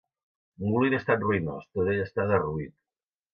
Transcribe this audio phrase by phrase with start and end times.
[0.63, 2.75] Molí en estat ruïnós; tot ell està derruït.